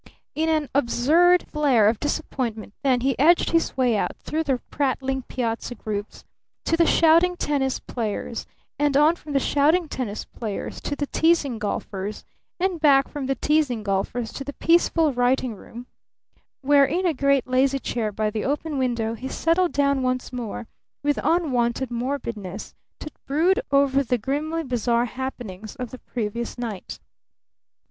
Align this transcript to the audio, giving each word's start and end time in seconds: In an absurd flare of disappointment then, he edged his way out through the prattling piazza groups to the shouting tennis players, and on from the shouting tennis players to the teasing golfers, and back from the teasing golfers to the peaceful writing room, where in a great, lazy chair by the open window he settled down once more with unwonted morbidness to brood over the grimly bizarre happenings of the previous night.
In 0.33 0.49
an 0.49 0.67
absurd 0.73 1.45
flare 1.47 1.87
of 1.87 1.99
disappointment 1.99 2.73
then, 2.81 3.01
he 3.01 3.19
edged 3.19 3.51
his 3.51 3.77
way 3.77 3.95
out 3.95 4.17
through 4.17 4.43
the 4.43 4.57
prattling 4.71 5.21
piazza 5.21 5.75
groups 5.75 6.23
to 6.65 6.75
the 6.75 6.87
shouting 6.87 7.37
tennis 7.37 7.79
players, 7.79 8.47
and 8.79 8.97
on 8.97 9.15
from 9.15 9.33
the 9.33 9.39
shouting 9.39 9.87
tennis 9.87 10.25
players 10.25 10.81
to 10.81 10.95
the 10.95 11.05
teasing 11.05 11.59
golfers, 11.59 12.25
and 12.59 12.79
back 12.79 13.09
from 13.09 13.27
the 13.27 13.35
teasing 13.35 13.83
golfers 13.83 14.33
to 14.33 14.43
the 14.43 14.53
peaceful 14.53 15.13
writing 15.13 15.53
room, 15.55 15.85
where 16.61 16.85
in 16.85 17.05
a 17.05 17.13
great, 17.13 17.45
lazy 17.45 17.77
chair 17.77 18.11
by 18.11 18.31
the 18.31 18.43
open 18.43 18.79
window 18.79 19.13
he 19.13 19.27
settled 19.27 19.71
down 19.71 20.01
once 20.01 20.33
more 20.33 20.67
with 21.03 21.19
unwonted 21.23 21.91
morbidness 21.91 22.73
to 22.99 23.11
brood 23.27 23.59
over 23.69 24.01
the 24.01 24.17
grimly 24.17 24.63
bizarre 24.63 25.05
happenings 25.05 25.75
of 25.75 25.91
the 25.91 25.99
previous 25.99 26.57
night. 26.57 26.97